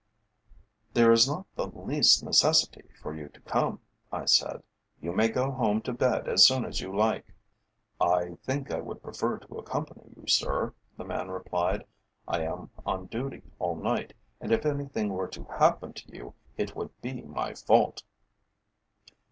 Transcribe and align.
"There 0.95 1.11
is 1.11 1.27
not 1.29 1.45
the 1.53 1.67
least 1.67 2.23
necessity 2.23 2.85
for 2.99 3.13
you 3.15 3.29
to 3.29 3.39
come," 3.41 3.81
I 4.11 4.25
said. 4.25 4.63
"You 4.99 5.11
may 5.11 5.27
go 5.27 5.51
home 5.51 5.79
to 5.83 5.93
bed 5.93 6.27
as 6.27 6.43
soon 6.43 6.65
as 6.65 6.81
you 6.81 6.91
like." 6.91 7.35
"I 7.99 8.39
think 8.43 8.71
I 8.71 8.79
would 8.79 9.03
prefer 9.03 9.37
to 9.37 9.57
accompany 9.59 10.11
you, 10.17 10.25
sir," 10.25 10.73
the 10.97 11.05
man 11.05 11.27
replied. 11.29 11.85
"I 12.27 12.41
am 12.45 12.71
on 12.83 13.05
duty 13.09 13.43
all 13.59 13.75
night, 13.75 14.15
and 14.39 14.51
if 14.51 14.65
anything 14.65 15.09
were 15.13 15.27
to 15.27 15.43
happen 15.43 15.93
to 15.93 16.09
you, 16.11 16.33
it 16.57 16.75
would 16.75 16.99
be 17.01 17.21
my 17.21 17.53
fault." 17.53 18.01